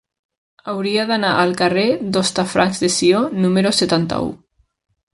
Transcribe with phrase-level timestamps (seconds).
[0.71, 1.85] Hauria d'anar al carrer
[2.17, 4.37] d'Hostafrancs de Sió número setanta-u.